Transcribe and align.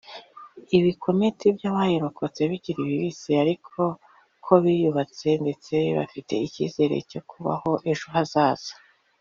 ibikomete 0.77 1.45
by’abayirikotse 1.57 2.41
bikiri 2.51 2.81
bibisi 2.89 3.29
ariko 3.43 3.81
ko 4.45 4.53
biyubatse 4.63 5.27
ndetse 5.43 5.73
bafite 5.97 6.33
icyizere 6.45 6.95
cyo 7.09 7.21
kubaho 7.29 7.71
ejo 7.91 8.07
hazaza 8.15 8.71